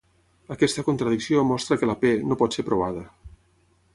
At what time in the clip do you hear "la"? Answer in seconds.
1.91-1.97